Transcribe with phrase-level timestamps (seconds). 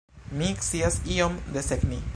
[0.39, 2.05] Mi scias iom desegni.